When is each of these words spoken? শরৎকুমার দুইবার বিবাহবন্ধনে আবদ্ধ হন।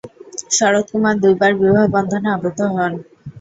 শরৎকুমার 0.51 1.15
দুইবার 1.19 1.51
বিবাহবন্ধনে 1.59 2.27
আবদ্ধ 2.31 2.59
হন। 2.73 2.91